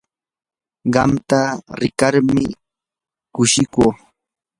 [0.93, 1.39] qamta
[1.79, 2.43] rikaykurmi
[3.35, 3.91] kushikuu.